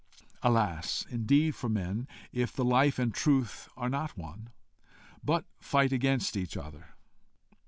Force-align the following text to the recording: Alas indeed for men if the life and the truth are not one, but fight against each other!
Alas 0.41 1.05
indeed 1.11 1.53
for 1.53 1.69
men 1.69 2.07
if 2.33 2.51
the 2.51 2.65
life 2.65 2.97
and 2.97 3.13
the 3.13 3.15
truth 3.15 3.69
are 3.77 3.87
not 3.87 4.17
one, 4.17 4.49
but 5.23 5.45
fight 5.59 5.91
against 5.93 6.35
each 6.35 6.57
other! 6.57 6.95